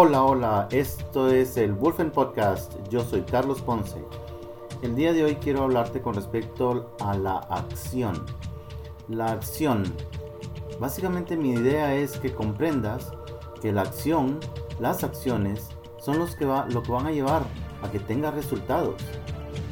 Hola, 0.00 0.22
hola, 0.22 0.68
esto 0.70 1.28
es 1.28 1.56
el 1.56 1.72
Wolfen 1.72 2.12
Podcast. 2.12 2.72
Yo 2.88 3.00
soy 3.00 3.22
Carlos 3.22 3.60
Ponce. 3.60 4.00
El 4.80 4.94
día 4.94 5.12
de 5.12 5.24
hoy 5.24 5.34
quiero 5.34 5.64
hablarte 5.64 6.00
con 6.00 6.14
respecto 6.14 6.94
a 7.00 7.16
la 7.16 7.38
acción. 7.38 8.24
La 9.08 9.32
acción. 9.32 9.82
Básicamente 10.78 11.36
mi 11.36 11.50
idea 11.50 11.96
es 11.96 12.16
que 12.16 12.32
comprendas 12.32 13.10
que 13.60 13.72
la 13.72 13.82
acción, 13.82 14.38
las 14.78 15.02
acciones, 15.02 15.68
son 15.98 16.20
los 16.20 16.36
que 16.36 16.44
va, 16.46 16.68
lo 16.70 16.84
que 16.84 16.92
van 16.92 17.06
a 17.06 17.10
llevar 17.10 17.42
a 17.82 17.90
que 17.90 17.98
tengas 17.98 18.34
resultados. 18.34 19.02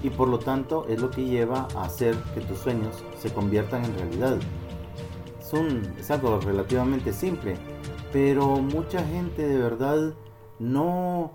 Y 0.02 0.11
por 0.11 0.27
lo 0.27 0.40
tanto 0.40 0.86
es 0.88 1.00
lo 1.00 1.08
que 1.08 1.24
lleva 1.24 1.68
a 1.77 1.84
hacer 1.84 2.16
que 2.34 2.40
tus 2.40 2.58
sueños 2.58 3.04
se 3.16 3.32
conviertan 3.32 3.84
en 3.84 3.96
realidad. 3.96 4.38
Es, 5.40 5.52
un, 5.52 5.95
es 5.96 6.11
algo 6.11 6.40
relativamente 6.40 7.12
simple 7.12 7.56
pero 8.16 8.62
mucha 8.62 9.04
gente 9.04 9.46
de 9.46 9.58
verdad 9.58 10.14
no, 10.58 11.32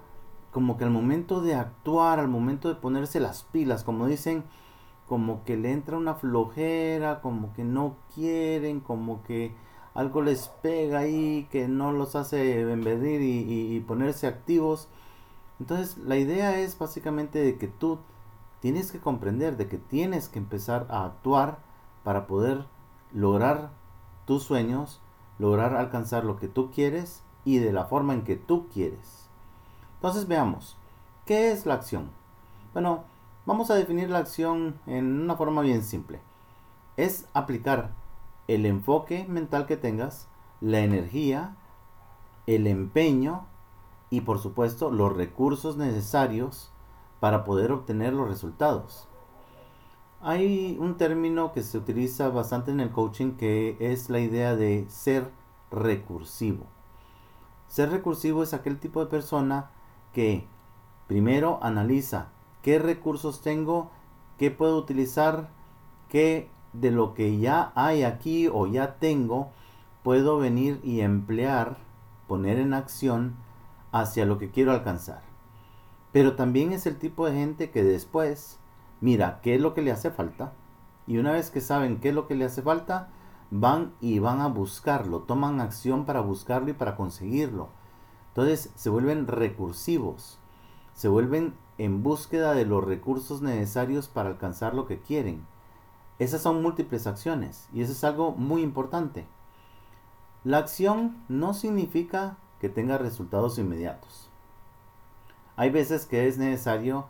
como 0.49 0.79
que 0.79 0.83
al 0.83 0.89
momento 0.89 1.39
de 1.39 1.53
actuar, 1.53 2.17
al 2.17 2.27
momento 2.27 2.69
de 2.69 2.73
ponerse 2.73 3.19
las 3.19 3.43
pilas, 3.43 3.83
como 3.83 4.07
dicen, 4.07 4.43
como 5.05 5.43
que 5.43 5.57
le 5.57 5.73
entra 5.73 5.95
una 5.95 6.15
flojera, 6.15 7.21
como 7.21 7.53
que 7.53 7.63
no 7.63 7.97
quieren, 8.15 8.79
como 8.79 9.21
que 9.21 9.53
algo 9.93 10.23
les 10.23 10.47
pega 10.63 10.97
ahí, 10.97 11.47
que 11.51 11.67
no 11.67 11.91
los 11.91 12.15
hace 12.15 12.61
envedir 12.61 13.21
y, 13.21 13.75
y 13.75 13.79
ponerse 13.81 14.25
activos. 14.25 14.87
Entonces 15.59 15.99
la 15.99 16.17
idea 16.17 16.61
es 16.61 16.79
básicamente 16.79 17.37
de 17.37 17.59
que 17.59 17.67
tú 17.67 17.99
tienes 18.59 18.91
que 18.91 18.99
comprender, 18.99 19.55
de 19.55 19.67
que 19.67 19.77
tienes 19.77 20.29
que 20.29 20.39
empezar 20.39 20.87
a 20.89 21.05
actuar 21.05 21.59
para 22.03 22.25
poder 22.25 22.65
lograr 23.13 23.69
tus 24.25 24.41
sueños, 24.41 24.99
lograr 25.41 25.75
alcanzar 25.75 26.23
lo 26.23 26.37
que 26.37 26.47
tú 26.47 26.69
quieres 26.69 27.23
y 27.45 27.57
de 27.57 27.73
la 27.73 27.85
forma 27.85 28.13
en 28.13 28.23
que 28.23 28.35
tú 28.35 28.67
quieres. 28.71 29.27
Entonces 29.95 30.27
veamos, 30.27 30.77
¿qué 31.25 31.51
es 31.51 31.65
la 31.65 31.73
acción? 31.73 32.11
Bueno, 32.73 33.05
vamos 33.47 33.71
a 33.71 33.75
definir 33.75 34.11
la 34.11 34.19
acción 34.19 34.79
en 34.85 35.19
una 35.23 35.35
forma 35.35 35.63
bien 35.63 35.83
simple. 35.83 36.21
Es 36.95 37.27
aplicar 37.33 37.89
el 38.47 38.67
enfoque 38.67 39.25
mental 39.27 39.65
que 39.65 39.77
tengas, 39.77 40.27
la 40.59 40.81
energía, 40.81 41.55
el 42.45 42.67
empeño 42.67 43.47
y 44.11 44.21
por 44.21 44.37
supuesto 44.37 44.91
los 44.91 45.11
recursos 45.11 45.75
necesarios 45.75 46.71
para 47.19 47.43
poder 47.45 47.71
obtener 47.71 48.13
los 48.13 48.27
resultados. 48.27 49.07
Hay 50.23 50.77
un 50.79 50.97
término 50.97 51.51
que 51.51 51.63
se 51.63 51.79
utiliza 51.79 52.29
bastante 52.29 52.69
en 52.69 52.79
el 52.79 52.91
coaching 52.91 53.31
que 53.37 53.75
es 53.79 54.11
la 54.11 54.19
idea 54.19 54.55
de 54.55 54.85
ser 54.87 55.31
recursivo. 55.71 56.65
Ser 57.67 57.89
recursivo 57.89 58.43
es 58.43 58.53
aquel 58.53 58.79
tipo 58.79 58.99
de 58.99 59.09
persona 59.09 59.71
que 60.13 60.45
primero 61.07 61.57
analiza 61.63 62.27
qué 62.61 62.77
recursos 62.77 63.41
tengo, 63.41 63.89
qué 64.37 64.51
puedo 64.51 64.77
utilizar, 64.77 65.49
qué 66.07 66.51
de 66.73 66.91
lo 66.91 67.15
que 67.15 67.39
ya 67.39 67.71
hay 67.73 68.03
aquí 68.03 68.47
o 68.47 68.67
ya 68.67 68.99
tengo 68.99 69.49
puedo 70.03 70.37
venir 70.37 70.79
y 70.83 71.01
emplear, 71.01 71.77
poner 72.27 72.59
en 72.59 72.75
acción 72.75 73.37
hacia 73.91 74.25
lo 74.25 74.37
que 74.37 74.51
quiero 74.51 74.71
alcanzar. 74.71 75.21
Pero 76.11 76.35
también 76.35 76.73
es 76.73 76.85
el 76.85 76.97
tipo 76.97 77.25
de 77.25 77.33
gente 77.33 77.71
que 77.71 77.83
después 77.83 78.59
mira 79.01 79.41
qué 79.41 79.55
es 79.55 79.61
lo 79.61 79.73
que 79.73 79.81
le 79.81 79.91
hace 79.91 80.11
falta 80.11 80.53
y 81.07 81.17
una 81.17 81.33
vez 81.33 81.51
que 81.51 81.59
saben 81.59 81.99
qué 81.99 82.09
es 82.09 82.15
lo 82.15 82.27
que 82.27 82.35
le 82.35 82.45
hace 82.45 82.61
falta, 82.61 83.09
van 83.49 83.93
y 83.99 84.19
van 84.19 84.39
a 84.39 84.47
buscarlo, 84.47 85.23
toman 85.23 85.59
acción 85.59 86.05
para 86.05 86.21
buscarlo 86.21 86.69
y 86.69 86.73
para 86.73 86.95
conseguirlo. 86.95 87.69
Entonces 88.29 88.71
se 88.75 88.89
vuelven 88.89 89.27
recursivos, 89.27 90.39
se 90.93 91.09
vuelven 91.09 91.53
en 91.77 92.03
búsqueda 92.03 92.53
de 92.53 92.65
los 92.65 92.83
recursos 92.83 93.41
necesarios 93.41 94.07
para 94.07 94.29
alcanzar 94.29 94.73
lo 94.73 94.85
que 94.85 95.01
quieren. 95.01 95.45
Esas 96.19 96.41
son 96.41 96.61
múltiples 96.61 97.07
acciones 97.07 97.67
y 97.73 97.81
eso 97.81 97.91
es 97.91 98.03
algo 98.03 98.31
muy 98.31 98.61
importante. 98.61 99.25
La 100.43 100.59
acción 100.59 101.17
no 101.27 101.53
significa 101.53 102.37
que 102.59 102.69
tenga 102.69 102.97
resultados 102.97 103.57
inmediatos. 103.57 104.29
Hay 105.55 105.71
veces 105.71 106.05
que 106.05 106.27
es 106.27 106.37
necesario 106.37 107.07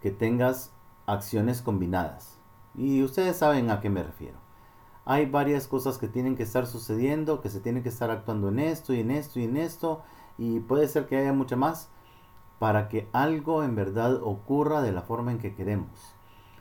que 0.00 0.10
tengas 0.10 0.71
acciones 1.06 1.62
combinadas. 1.62 2.38
Y 2.74 3.02
ustedes 3.02 3.36
saben 3.36 3.70
a 3.70 3.80
qué 3.80 3.90
me 3.90 4.02
refiero. 4.02 4.38
Hay 5.04 5.26
varias 5.26 5.66
cosas 5.66 5.98
que 5.98 6.08
tienen 6.08 6.36
que 6.36 6.44
estar 6.44 6.66
sucediendo, 6.66 7.40
que 7.40 7.50
se 7.50 7.60
tiene 7.60 7.82
que 7.82 7.88
estar 7.88 8.10
actuando 8.10 8.48
en 8.48 8.60
esto 8.60 8.94
y 8.94 9.00
en 9.00 9.10
esto 9.10 9.40
y 9.40 9.44
en 9.44 9.56
esto. 9.56 10.02
Y 10.38 10.60
puede 10.60 10.88
ser 10.88 11.06
que 11.06 11.16
haya 11.16 11.32
mucha 11.32 11.56
más 11.56 11.88
para 12.58 12.88
que 12.88 13.08
algo 13.12 13.64
en 13.64 13.74
verdad 13.74 14.22
ocurra 14.22 14.82
de 14.82 14.92
la 14.92 15.02
forma 15.02 15.32
en 15.32 15.38
que 15.38 15.54
queremos. 15.54 16.14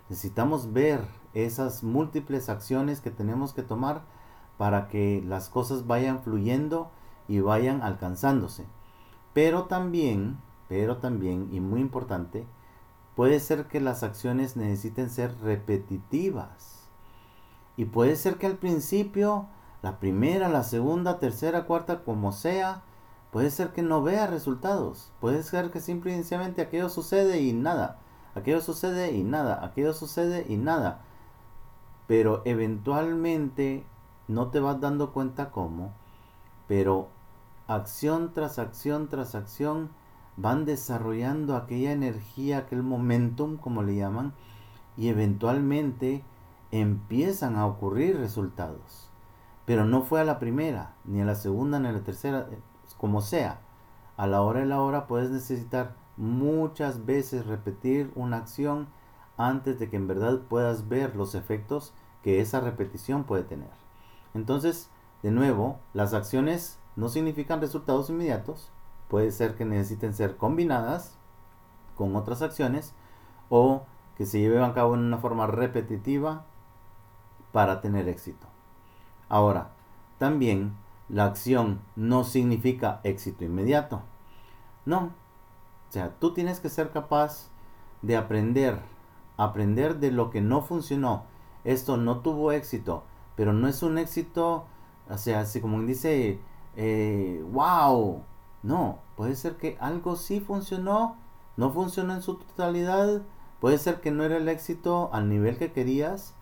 Necesitamos 0.09 0.73
ver 0.73 1.02
esas 1.34 1.84
múltiples 1.84 2.50
acciones 2.50 3.00
que 3.00 3.12
tenemos 3.12 3.53
que 3.53 3.63
tomar 3.63 4.02
para 4.58 4.88
que 4.88 5.23
las 5.25 5.50
cosas 5.50 5.88
vayan 5.88 6.22
fluyendo 6.22 6.91
y 7.28 7.40
vayan 7.40 7.81
alcanzándose. 7.81 8.66
Pero 9.34 9.66
también, 9.66 10.40
pero 10.68 10.97
también, 10.97 11.50
y 11.52 11.59
muy 11.59 11.79
importante, 11.79 12.46
Puede 13.16 13.39
ser 13.39 13.67
que 13.67 13.81
las 13.81 14.03
acciones 14.03 14.55
necesiten 14.55 15.09
ser 15.09 15.38
repetitivas. 15.41 16.89
Y 17.75 17.85
puede 17.85 18.16
ser 18.16 18.38
que 18.38 18.47
al 18.47 18.57
principio, 18.57 19.47
la 19.81 19.99
primera, 19.99 20.49
la 20.49 20.63
segunda, 20.63 21.19
tercera, 21.19 21.66
cuarta, 21.66 22.03
como 22.03 22.31
sea, 22.31 22.83
puede 23.31 23.49
ser 23.49 23.73
que 23.73 23.81
no 23.81 24.01
vea 24.01 24.27
resultados. 24.27 25.11
Puede 25.19 25.44
ser 25.44 25.72
que 25.72 25.79
simplemente 25.79 26.61
aquello 26.61 26.89
sucede 26.89 27.41
y 27.41 27.53
nada. 27.53 27.99
Aquello 28.35 28.61
sucede 28.61 29.11
y 29.11 29.23
nada. 29.23 29.66
Aquello 29.66 29.93
sucede 29.93 30.45
y 30.47 30.57
nada. 30.57 31.01
Pero 32.07 32.41
eventualmente 32.45 33.85
no 34.28 34.49
te 34.49 34.59
vas 34.59 34.79
dando 34.79 35.11
cuenta 35.11 35.51
cómo. 35.51 35.93
Pero 36.67 37.09
acción 37.67 38.33
tras 38.33 38.59
acción 38.59 39.09
tras 39.09 39.35
acción 39.35 39.89
van 40.37 40.65
desarrollando 40.65 41.55
aquella 41.55 41.91
energía, 41.91 42.59
aquel 42.59 42.83
momentum, 42.83 43.57
como 43.57 43.83
le 43.83 43.95
llaman, 43.95 44.33
y 44.97 45.09
eventualmente 45.09 46.23
empiezan 46.71 47.55
a 47.55 47.65
ocurrir 47.65 48.17
resultados. 48.17 49.09
Pero 49.65 49.85
no 49.85 50.01
fue 50.01 50.21
a 50.21 50.25
la 50.25 50.39
primera, 50.39 50.95
ni 51.05 51.21
a 51.21 51.25
la 51.25 51.35
segunda, 51.35 51.79
ni 51.79 51.87
a 51.87 51.91
la 51.91 52.03
tercera, 52.03 52.47
eh, 52.51 52.59
como 52.97 53.21
sea. 53.21 53.61
A 54.17 54.27
la 54.27 54.41
hora 54.41 54.61
de 54.61 54.65
la 54.65 54.81
hora 54.81 55.07
puedes 55.07 55.31
necesitar 55.31 55.95
muchas 56.17 57.05
veces 57.05 57.45
repetir 57.45 58.11
una 58.15 58.37
acción 58.37 58.87
antes 59.37 59.79
de 59.79 59.89
que 59.89 59.95
en 59.95 60.07
verdad 60.07 60.41
puedas 60.49 60.87
ver 60.87 61.15
los 61.15 61.35
efectos 61.35 61.93
que 62.21 62.41
esa 62.41 62.59
repetición 62.59 63.23
puede 63.23 63.43
tener. 63.43 63.71
Entonces, 64.33 64.89
de 65.23 65.31
nuevo, 65.31 65.79
las 65.93 66.13
acciones 66.13 66.79
no 66.95 67.09
significan 67.09 67.61
resultados 67.61 68.09
inmediatos, 68.09 68.69
puede 69.11 69.31
ser 69.31 69.55
que 69.55 69.66
necesiten 69.66 70.13
ser 70.13 70.38
combinadas 70.38 71.17
con 71.97 72.16
otras 72.16 72.41
acciones 72.41 72.94
o 73.49 73.83
que 74.16 74.25
se 74.25 74.39
lleven 74.39 74.63
a 74.63 74.73
cabo 74.73 74.95
en 74.95 75.01
una 75.01 75.17
forma 75.17 75.47
repetitiva 75.47 76.45
para 77.51 77.81
tener 77.81 78.07
éxito. 78.07 78.47
Ahora, 79.27 79.72
también 80.17 80.77
la 81.09 81.25
acción 81.25 81.81
no 81.97 82.23
significa 82.23 83.01
éxito 83.03 83.44
inmediato. 83.44 84.01
No. 84.85 85.11
O 85.89 85.91
sea, 85.91 86.16
tú 86.17 86.33
tienes 86.33 86.61
que 86.61 86.69
ser 86.69 86.91
capaz 86.91 87.49
de 88.01 88.16
aprender, 88.16 88.79
aprender 89.35 89.99
de 89.99 90.11
lo 90.11 90.29
que 90.29 90.39
no 90.39 90.61
funcionó. 90.61 91.25
Esto 91.66 91.97
no 91.97 92.19
tuvo 92.19 92.53
éxito, 92.53 93.03
pero 93.35 93.51
no 93.51 93.67
es 93.67 93.83
un 93.83 93.97
éxito, 93.97 94.67
o 95.09 95.17
sea, 95.17 95.41
así 95.41 95.59
como 95.59 95.81
dice, 95.81 96.39
eh, 96.78 97.43
wow, 97.51 98.23
no, 98.63 98.99
puede 99.16 99.35
ser 99.35 99.57
que 99.57 99.78
algo 99.79 100.16
sí 100.16 100.40
funcionó, 100.40 101.17
no 101.58 101.72
funcionó 101.72 102.13
en 102.13 102.22
su 102.22 102.35
totalidad, 102.35 103.22
puede 103.59 103.78
ser 103.78 104.02
que 104.02 104.11
no 104.11 104.23
era 104.23 104.37
el 104.37 104.49
éxito 104.49 105.09
al 105.13 105.29
nivel 105.29 105.58
que 105.58 105.72
querías, 105.72 106.35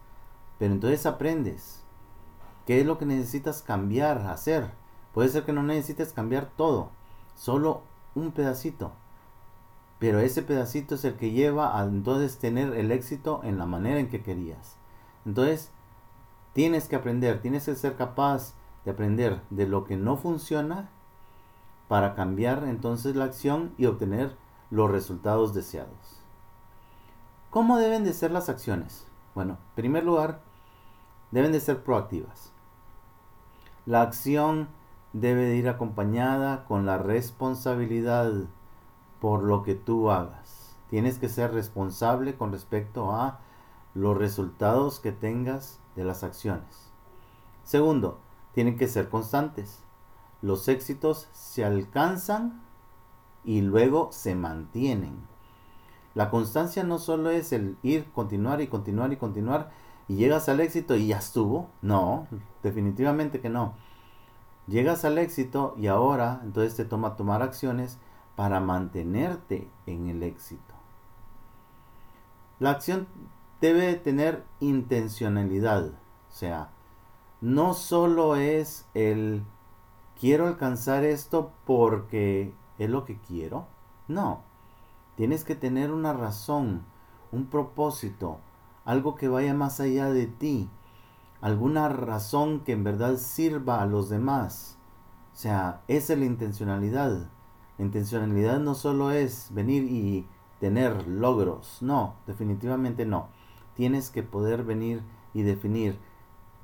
pero 0.57 0.73
entonces 0.73 1.05
aprendes. 1.05 1.83
¿Qué 2.65 2.81
es 2.81 2.85
lo 2.85 2.97
que 2.97 3.05
necesitas 3.05 3.63
cambiar, 3.63 4.19
hacer? 4.27 4.71
Puede 5.13 5.29
ser 5.29 5.43
que 5.43 5.53
no 5.53 5.63
necesites 5.63 6.13
cambiar 6.13 6.51
todo, 6.55 6.91
solo 7.35 7.81
un 8.15 8.31
pedacito. 8.31 8.91
Pero 9.97 10.19
ese 10.19 10.41
pedacito 10.41 10.95
es 10.95 11.05
el 11.05 11.15
que 11.15 11.31
lleva 11.31 11.79
a 11.79 11.83
entonces 11.83 12.37
tener 12.37 12.73
el 12.73 12.91
éxito 12.91 13.41
en 13.43 13.57
la 13.57 13.65
manera 13.65 13.99
en 13.99 14.09
que 14.09 14.21
querías. 14.21 14.77
Entonces, 15.25 15.71
tienes 16.53 16.87
que 16.87 16.95
aprender, 16.95 17.41
tienes 17.41 17.65
que 17.65 17.75
ser 17.75 17.95
capaz 17.95 18.53
de 18.85 18.91
aprender 18.91 19.41
de 19.49 19.67
lo 19.67 19.83
que 19.85 19.97
no 19.97 20.15
funciona 20.17 20.89
para 21.89 22.15
cambiar 22.15 22.63
entonces 22.65 23.17
la 23.17 23.25
acción 23.25 23.73
y 23.77 23.87
obtener 23.87 24.37
los 24.69 24.89
resultados 24.89 25.53
deseados. 25.53 26.21
¿Cómo 27.49 27.77
deben 27.77 28.05
de 28.05 28.13
ser 28.13 28.29
las 28.29 28.47
acciones? 28.47 29.07
Bueno, 29.33 29.53
en 29.53 29.75
primer 29.75 30.03
lugar, 30.05 30.39
deben 31.31 31.51
de 31.51 31.59
ser 31.59 31.83
proactivas. 31.83 32.53
La 33.87 34.03
acción 34.03 34.67
debe 35.13 35.45
de 35.45 35.55
ir 35.55 35.67
acompañada 35.67 36.65
con 36.65 36.85
la 36.85 36.99
responsabilidad 36.99 38.31
por 39.19 39.41
lo 39.41 39.63
que 39.63 39.73
tú 39.73 40.11
hagas. 40.11 40.75
Tienes 40.91 41.17
que 41.17 41.27
ser 41.27 41.53
responsable 41.53 42.35
con 42.35 42.51
respecto 42.51 43.11
a 43.11 43.39
los 43.95 44.15
resultados 44.15 44.99
que 44.99 45.11
tengas 45.11 45.79
de 45.95 46.03
las 46.03 46.23
acciones. 46.23 46.91
Segundo, 47.63 48.19
tienen 48.53 48.77
que 48.77 48.87
ser 48.87 49.09
constantes. 49.09 49.83
Los 50.41 50.67
éxitos 50.67 51.27
se 51.33 51.65
alcanzan 51.65 52.61
y 53.43 53.61
luego 53.61 54.09
se 54.11 54.35
mantienen. 54.35 55.17
La 56.15 56.29
constancia 56.29 56.83
no 56.83 56.97
solo 56.97 57.29
es 57.29 57.51
el 57.51 57.77
ir, 57.83 58.11
continuar 58.11 58.61
y 58.61 58.67
continuar 58.67 59.13
y 59.13 59.17
continuar 59.17 59.71
y 60.07 60.15
llegas 60.15 60.49
al 60.49 60.59
éxito 60.59 60.95
y 60.95 61.07
ya 61.07 61.17
estuvo. 61.17 61.69
No, 61.81 62.27
definitivamente 62.63 63.39
que 63.39 63.49
no. 63.49 63.73
Llegas 64.67 65.05
al 65.05 65.17
éxito 65.17 65.75
y 65.77 65.87
ahora 65.87 66.41
entonces 66.43 66.75
te 66.75 66.85
toma 66.85 67.15
tomar 67.15 67.41
acciones 67.41 67.97
para 68.35 68.59
mantenerte 68.59 69.69
en 69.85 70.07
el 70.07 70.23
éxito. 70.23 70.73
La 72.59 72.71
acción 72.71 73.07
debe 73.61 73.95
tener 73.95 74.43
intencionalidad, 74.59 75.87
o 75.87 76.31
sea, 76.31 76.69
no 77.41 77.73
solo 77.73 78.35
es 78.35 78.85
el 78.93 79.43
quiero 80.19 80.47
alcanzar 80.47 81.05
esto 81.05 81.53
porque 81.65 82.53
es 82.77 82.89
lo 82.89 83.05
que 83.05 83.17
quiero, 83.17 83.67
no, 84.07 84.41
tienes 85.15 85.43
que 85.43 85.55
tener 85.55 85.91
una 85.91 86.13
razón, 86.13 86.83
un 87.31 87.45
propósito, 87.45 88.39
algo 88.83 89.15
que 89.15 89.29
vaya 89.29 89.53
más 89.53 89.79
allá 89.79 90.09
de 90.09 90.27
ti, 90.27 90.69
alguna 91.41 91.87
razón 91.87 92.61
que 92.61 92.73
en 92.73 92.83
verdad 92.83 93.15
sirva 93.17 93.81
a 93.81 93.85
los 93.85 94.09
demás. 94.09 94.77
O 95.33 95.37
sea, 95.37 95.81
esa 95.87 96.13
es 96.13 96.19
la 96.19 96.25
intencionalidad. 96.25 97.29
La 97.77 97.85
intencionalidad 97.85 98.59
no 98.59 98.75
solo 98.75 99.11
es 99.11 99.53
venir 99.53 99.83
y 99.83 100.27
tener 100.59 101.07
logros, 101.07 101.77
no, 101.81 102.15
definitivamente 102.27 103.05
no. 103.05 103.29
Tienes 103.75 104.09
que 104.09 104.23
poder 104.23 104.65
venir 104.65 105.01
y 105.33 105.43
definir 105.43 105.97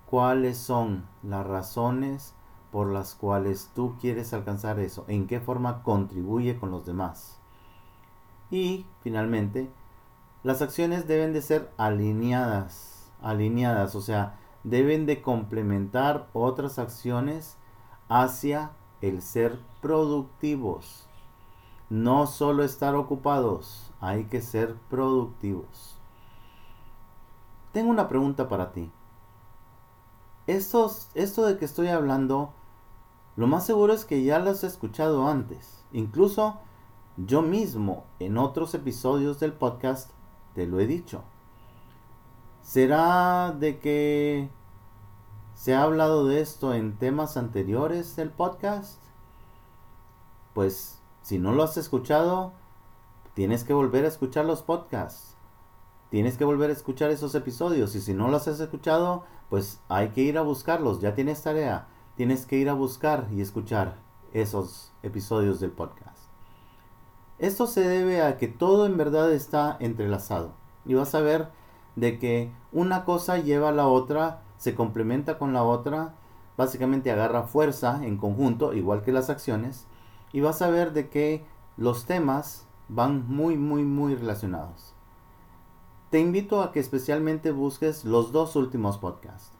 cuáles 0.06 0.58
son 0.58 1.06
las 1.24 1.48
razones 1.48 2.34
por 2.76 2.92
las 2.92 3.16
cuales 3.16 3.72
tú 3.74 3.96
quieres 4.02 4.34
alcanzar 4.34 4.82
eso, 4.82 5.06
en 5.08 5.28
qué 5.28 5.40
forma 5.40 5.82
contribuye 5.82 6.60
con 6.60 6.72
los 6.72 6.86
demás. 6.86 7.40
Y 8.52 8.86
finalmente, 9.00 9.72
las 10.44 10.62
acciones 10.62 11.08
deben 11.08 11.32
de 11.32 11.42
ser 11.42 11.72
alineadas, 11.78 13.10
alineadas, 13.22 13.96
o 13.96 14.02
sea, 14.02 14.38
deben 14.66 15.06
de 15.06 15.22
complementar 15.22 16.28
otras 16.34 16.78
acciones 16.78 17.56
hacia 18.10 18.72
el 19.00 19.22
ser 19.22 19.58
productivos. 19.82 21.08
No 21.90 22.28
solo 22.28 22.66
estar 22.66 22.94
ocupados, 22.96 23.90
hay 24.02 24.26
que 24.26 24.42
ser 24.42 24.76
productivos. 24.90 25.98
Tengo 27.72 27.90
una 27.90 28.10
pregunta 28.10 28.50
para 28.50 28.74
ti. 28.74 28.92
Estos, 30.46 31.10
esto 31.14 31.46
de 31.46 31.58
que 31.58 31.64
estoy 31.64 31.88
hablando, 31.88 32.52
lo 33.36 33.48
más 33.48 33.66
seguro 33.66 33.94
es 33.94 34.06
que 34.06 34.24
ya 34.24 34.40
lo 34.40 34.52
has 34.52 34.64
escuchado 34.64 35.28
antes. 35.28 35.84
Incluso 35.92 36.60
yo 37.18 37.42
mismo 37.42 38.06
en 38.20 38.38
otros 38.38 38.74
episodios 38.74 39.40
del 39.40 39.54
podcast 39.54 40.12
te 40.54 40.68
lo 40.68 40.80
he 40.80 40.88
dicho. 40.88 41.24
¿Será 42.62 43.52
de 43.52 43.80
que 43.80 44.50
se 45.54 45.74
ha 45.76 45.84
hablado 45.84 46.26
de 46.26 46.42
esto 46.42 46.74
en 46.74 46.98
temas 46.98 47.38
anteriores 47.38 48.16
del 48.16 48.32
podcast? 48.32 49.02
Pues 50.54 51.00
si 51.22 51.38
no 51.38 51.52
lo 51.52 51.64
has 51.64 51.78
escuchado, 51.78 52.54
tienes 53.34 53.64
que 53.64 53.74
volver 53.74 54.06
a 54.06 54.08
escuchar 54.08 54.46
los 54.46 54.62
podcasts. 54.62 55.36
Tienes 56.10 56.38
que 56.38 56.46
volver 56.46 56.70
a 56.70 56.74
escuchar 56.74 57.12
esos 57.12 57.36
episodios. 57.36 57.96
Y 57.96 58.02
si 58.02 58.14
no 58.14 58.30
los 58.30 58.48
has 58.48 58.60
escuchado, 58.60 59.26
pues 59.50 59.82
hay 59.90 60.10
que 60.10 60.22
ir 60.22 60.38
a 60.38 60.42
buscarlos. 60.44 61.02
Ya 61.02 61.14
tienes 61.14 61.44
tarea. 61.44 61.88
Tienes 62.16 62.46
que 62.46 62.56
ir 62.56 62.70
a 62.70 62.74
buscar 62.74 63.28
y 63.34 63.42
escuchar 63.42 63.98
esos 64.32 64.94
episodios 65.04 65.60
del 65.60 65.72
podcast. 65.72 66.18
Esto 67.40 67.68
se 67.68 67.82
debe 67.82 68.22
a 68.22 68.38
que 68.38 68.48
todo 68.48 68.86
en 68.86 68.96
verdad 68.96 69.34
está 69.34 69.76
entrelazado. 69.82 70.54
Y 70.86 70.94
vas 70.94 71.14
a 71.14 71.20
ver 71.20 71.50
de 71.98 72.18
que 72.18 72.52
una 72.72 73.04
cosa 73.04 73.40
lleva 73.40 73.68
a 73.68 73.74
la 73.74 73.88
otra, 73.88 74.44
se 74.58 74.76
complementa 74.76 75.38
con 75.38 75.52
la 75.52 75.64
otra, 75.64 76.14
básicamente 76.56 77.12
agarra 77.12 77.44
fuerza 77.44 78.00
en 78.06 78.16
conjunto, 78.16 78.74
igual 78.74 79.02
que 79.04 79.12
las 79.12 79.30
acciones, 79.30 79.86
y 80.32 80.40
vas 80.40 80.62
a 80.62 80.70
ver 80.70 80.94
de 80.94 81.10
que 81.10 81.44
los 81.76 82.06
temas 82.06 82.66
van 82.88 83.28
muy, 83.28 83.58
muy, 83.58 83.84
muy 83.84 84.16
relacionados. 84.16 84.94
Te 86.12 86.22
invito 86.22 86.62
a 86.62 86.72
que 86.72 86.80
especialmente 86.80 87.52
busques 87.52 88.06
los 88.06 88.32
dos 88.32 88.56
últimos 88.56 88.98
podcasts, 89.00 89.52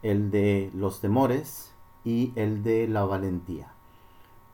el 0.00 0.30
de 0.30 0.70
los 0.72 1.00
temores 1.00 1.73
y 2.04 2.32
el 2.36 2.62
de 2.62 2.86
la 2.88 3.04
valentía 3.04 3.74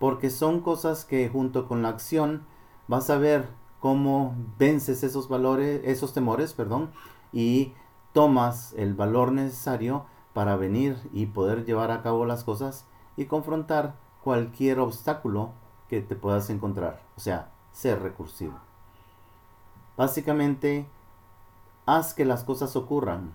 porque 0.00 0.30
son 0.30 0.60
cosas 0.60 1.04
que 1.04 1.28
junto 1.28 1.68
con 1.68 1.82
la 1.82 1.90
acción 1.90 2.46
vas 2.88 3.10
a 3.10 3.18
ver 3.18 3.50
cómo 3.80 4.34
vences 4.58 5.04
esos 5.04 5.28
valores, 5.28 5.82
esos 5.84 6.14
temores, 6.14 6.54
perdón, 6.54 6.90
y 7.32 7.74
tomas 8.14 8.72
el 8.78 8.94
valor 8.94 9.30
necesario 9.30 10.06
para 10.32 10.56
venir 10.56 10.96
y 11.12 11.26
poder 11.26 11.66
llevar 11.66 11.90
a 11.90 12.02
cabo 12.02 12.24
las 12.24 12.44
cosas 12.44 12.86
y 13.18 13.26
confrontar 13.26 13.94
cualquier 14.24 14.80
obstáculo 14.80 15.50
que 15.88 16.00
te 16.00 16.16
puedas 16.16 16.48
encontrar, 16.48 17.02
o 17.16 17.20
sea, 17.20 17.50
ser 17.72 18.00
recursivo. 18.00 18.54
Básicamente, 19.98 20.86
haz 21.84 22.14
que 22.14 22.24
las 22.24 22.42
cosas 22.42 22.74
ocurran. 22.74 23.34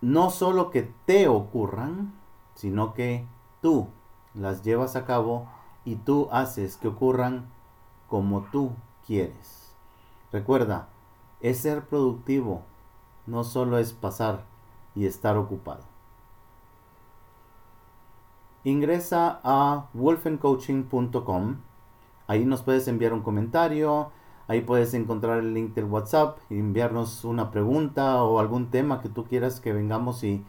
No 0.00 0.30
solo 0.30 0.70
que 0.70 0.92
te 1.06 1.28
ocurran, 1.28 2.12
sino 2.56 2.94
que 2.94 3.24
tú 3.62 3.86
las 4.34 4.62
llevas 4.64 4.96
a 4.96 5.04
cabo 5.04 5.48
y 5.84 5.94
tú 5.94 6.28
haces 6.32 6.76
que 6.76 6.88
ocurran 6.88 7.46
como 8.08 8.42
tú 8.50 8.72
quieres. 9.06 9.72
Recuerda, 10.32 10.88
es 11.40 11.58
ser 11.58 11.84
productivo, 11.84 12.62
no 13.26 13.44
solo 13.44 13.78
es 13.78 13.92
pasar 13.92 14.44
y 14.94 15.06
estar 15.06 15.36
ocupado. 15.36 15.84
Ingresa 18.64 19.40
a 19.44 19.86
wolfencoaching.com. 19.94 21.56
Ahí 22.26 22.44
nos 22.44 22.62
puedes 22.62 22.88
enviar 22.88 23.12
un 23.12 23.22
comentario, 23.22 24.10
ahí 24.48 24.62
puedes 24.62 24.92
encontrar 24.94 25.38
el 25.38 25.54
link 25.54 25.74
del 25.74 25.84
WhatsApp, 25.84 26.38
enviarnos 26.50 27.24
una 27.24 27.52
pregunta 27.52 28.24
o 28.24 28.40
algún 28.40 28.70
tema 28.70 29.00
que 29.00 29.08
tú 29.08 29.24
quieras 29.24 29.60
que 29.60 29.72
vengamos 29.72 30.24
y, 30.24 30.44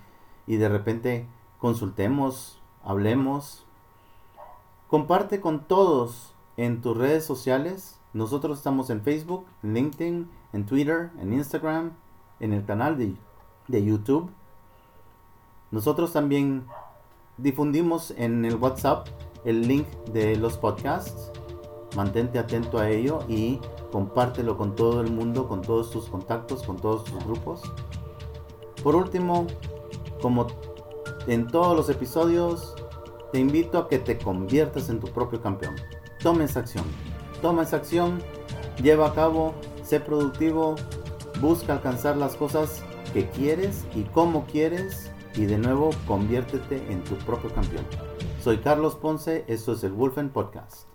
y 0.47 0.55
de 0.55 0.69
repente 0.69 1.27
consultemos, 1.59 2.59
hablemos, 2.83 3.67
Comparte 4.87 5.41
con 5.41 5.65
todos 5.65 6.33
en 6.55 6.81
tus 6.81 6.95
redes 6.95 7.25
sociales. 7.25 7.99
Nosotros 8.13 8.57
estamos 8.57 8.89
en 8.89 9.01
Facebook, 9.01 9.45
en 9.61 9.73
LinkedIn, 9.73 10.29
en 10.53 10.65
Twitter, 10.65 11.11
en 11.19 11.33
Instagram, 11.33 11.91
en 12.39 12.53
el 12.53 12.65
canal 12.65 12.97
de, 12.97 13.13
de 13.67 13.83
YouTube. 13.83 14.29
Nosotros 15.71 16.13
también 16.13 16.65
difundimos 17.37 18.11
en 18.11 18.45
el 18.45 18.55
WhatsApp 18.55 19.09
el 19.43 19.67
link 19.67 19.87
de 20.13 20.37
los 20.37 20.57
podcasts. 20.57 21.33
Mantente 21.97 22.39
atento 22.39 22.79
a 22.79 22.89
ello 22.89 23.19
y 23.27 23.59
compártelo 23.91 24.57
con 24.57 24.73
todo 24.73 25.01
el 25.01 25.11
mundo, 25.11 25.49
con 25.49 25.61
todos 25.61 25.91
tus 25.91 26.05
contactos, 26.05 26.63
con 26.63 26.77
todos 26.77 27.03
tus 27.03 27.21
grupos. 27.25 27.61
Por 28.81 28.95
último, 28.95 29.47
como 30.21 30.47
en 31.27 31.47
todos 31.47 31.75
los 31.75 31.89
episodios, 31.89 32.75
te 33.31 33.39
invito 33.39 33.77
a 33.77 33.87
que 33.87 33.99
te 33.99 34.17
conviertas 34.17 34.89
en 34.89 34.99
tu 34.99 35.07
propio 35.07 35.41
campeón. 35.41 35.75
Toma 36.21 36.45
esa 36.45 36.61
acción. 36.61 36.85
Toma 37.41 37.63
esa 37.63 37.77
acción, 37.77 38.19
lleva 38.81 39.07
a 39.07 39.13
cabo, 39.13 39.53
sé 39.83 39.99
productivo, 39.99 40.75
busca 41.39 41.73
alcanzar 41.73 42.17
las 42.17 42.35
cosas 42.35 42.83
que 43.13 43.29
quieres 43.29 43.85
y 43.93 44.03
cómo 44.03 44.45
quieres 44.45 45.11
y 45.35 45.45
de 45.45 45.57
nuevo 45.57 45.91
conviértete 46.07 46.91
en 46.91 47.03
tu 47.03 47.15
propio 47.17 47.53
campeón. 47.53 47.85
Soy 48.41 48.57
Carlos 48.57 48.95
Ponce, 48.95 49.45
esto 49.47 49.73
es 49.73 49.83
el 49.83 49.91
Wolfen 49.91 50.29
Podcast. 50.29 50.87